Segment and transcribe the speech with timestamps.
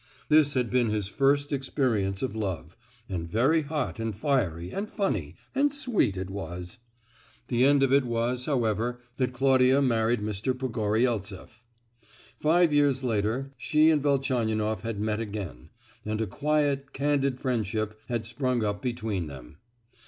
[0.29, 6.17] This had been his first experience of love—and very hot and fiery and funny—and sweet
[6.17, 6.79] it was!
[7.49, 11.61] The end of it was, however, that Claudia married Mr Pogoryeltseff.
[12.39, 15.69] Five years later she and Velchaninoff had met again,
[16.03, 19.57] and a quiet candid friendship had sprung up between them.